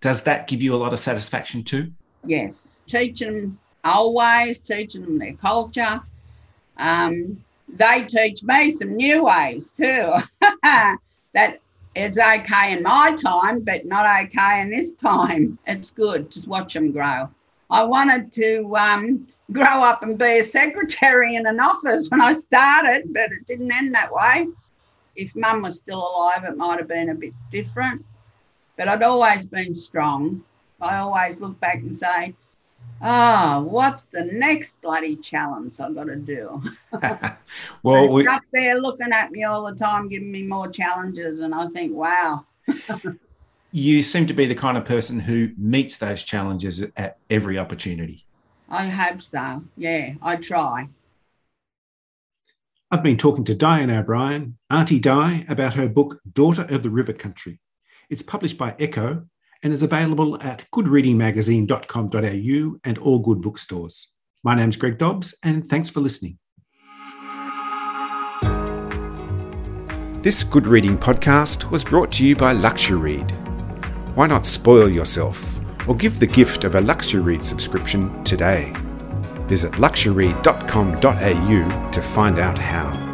Does 0.00 0.22
that 0.22 0.48
give 0.48 0.62
you 0.62 0.74
a 0.74 0.76
lot 0.76 0.92
of 0.92 0.98
satisfaction 0.98 1.62
too? 1.62 1.92
Yes. 2.24 2.68
Teaching 2.86 3.32
them 3.32 3.58
old 3.84 4.14
ways, 4.14 4.58
teaching 4.58 5.02
them 5.02 5.18
their 5.18 5.34
culture. 5.34 6.00
Um, 6.76 7.44
they 7.72 8.04
teach 8.04 8.42
me 8.42 8.70
some 8.70 8.96
new 8.96 9.24
ways 9.24 9.72
too. 9.72 10.14
that 10.62 11.58
it's 11.94 12.18
okay 12.18 12.72
in 12.72 12.82
my 12.82 13.14
time, 13.14 13.60
but 13.60 13.84
not 13.84 14.06
okay 14.24 14.60
in 14.60 14.70
this 14.70 14.92
time. 14.92 15.58
It's 15.66 15.90
good. 15.90 16.30
to 16.32 16.48
watch 16.48 16.74
them 16.74 16.92
grow. 16.92 17.28
I 17.70 17.84
wanted 17.84 18.32
to 18.32 18.76
um, 18.76 19.26
grow 19.50 19.82
up 19.82 20.02
and 20.02 20.18
be 20.18 20.38
a 20.38 20.44
secretary 20.44 21.36
in 21.36 21.46
an 21.46 21.60
office 21.60 22.08
when 22.08 22.20
I 22.20 22.32
started, 22.32 23.12
but 23.12 23.32
it 23.32 23.46
didn't 23.46 23.72
end 23.72 23.94
that 23.94 24.12
way 24.12 24.46
if 25.16 25.36
mum 25.36 25.62
was 25.62 25.76
still 25.76 25.98
alive, 25.98 26.44
it 26.44 26.56
might 26.56 26.78
have 26.78 26.88
been 26.88 27.10
a 27.10 27.14
bit 27.14 27.32
different. 27.50 28.04
But 28.76 28.88
I'd 28.88 29.02
always 29.02 29.46
been 29.46 29.74
strong. 29.74 30.42
I 30.80 30.98
always 30.98 31.40
look 31.40 31.58
back 31.60 31.76
and 31.76 31.96
say, 31.96 32.34
oh, 33.02 33.62
what's 33.62 34.02
the 34.04 34.24
next 34.24 34.80
bloody 34.80 35.16
challenge 35.16 35.80
I've 35.80 35.94
got 35.94 36.04
to 36.04 36.16
do? 36.16 36.62
well, 37.82 38.08
we... 38.08 38.26
up 38.26 38.42
there 38.52 38.80
looking 38.80 39.12
at 39.12 39.30
me 39.32 39.44
all 39.44 39.64
the 39.64 39.74
time, 39.74 40.08
giving 40.08 40.30
me 40.30 40.42
more 40.42 40.68
challenges. 40.68 41.40
And 41.40 41.54
I 41.54 41.68
think, 41.68 41.92
wow. 41.94 42.46
you 43.72 44.02
seem 44.02 44.26
to 44.26 44.34
be 44.34 44.46
the 44.46 44.54
kind 44.54 44.76
of 44.76 44.84
person 44.84 45.20
who 45.20 45.50
meets 45.56 45.98
those 45.98 46.22
challenges 46.22 46.82
at 46.96 47.18
every 47.28 47.58
opportunity. 47.58 48.24
I 48.68 48.88
hope 48.88 49.20
so. 49.20 49.62
Yeah, 49.76 50.14
I 50.22 50.36
try. 50.36 50.88
I've 52.90 53.02
been 53.02 53.16
talking 53.16 53.44
to 53.44 53.54
Dianne 53.54 53.98
O'Brien, 53.98 54.58
Auntie 54.68 55.00
Di, 55.00 55.46
about 55.48 55.74
her 55.74 55.88
book 55.88 56.20
Daughter 56.30 56.66
of 56.68 56.82
the 56.82 56.90
River 56.90 57.14
Country. 57.14 57.58
It's 58.10 58.22
published 58.22 58.58
by 58.58 58.76
Echo 58.78 59.26
and 59.62 59.72
is 59.72 59.82
available 59.82 60.40
at 60.42 60.66
goodreadingmagazine.com.au 60.74 62.76
and 62.84 62.98
all 62.98 63.18
good 63.18 63.40
bookstores. 63.40 64.08
My 64.42 64.54
name's 64.54 64.76
Greg 64.76 64.98
Dobbs, 64.98 65.34
and 65.42 65.64
thanks 65.64 65.88
for 65.90 66.00
listening. 66.00 66.38
This 70.22 70.44
Good 70.44 70.66
Reading 70.66 70.96
podcast 70.96 71.70
was 71.70 71.82
brought 71.82 72.12
to 72.12 72.24
you 72.24 72.36
by 72.36 72.52
Luxury 72.52 72.96
Read. 72.96 73.30
Why 74.14 74.28
not 74.28 74.46
spoil 74.46 74.88
yourself 74.88 75.60
or 75.88 75.96
give 75.96 76.20
the 76.20 76.26
gift 76.26 76.64
of 76.64 76.76
a 76.76 76.80
Luxury 76.80 77.22
Read 77.22 77.44
subscription 77.44 78.22
today? 78.22 78.72
Visit 79.46 79.80
luxury.com.au 79.80 81.90
to 81.90 82.02
find 82.02 82.38
out 82.38 82.56
how. 82.56 83.11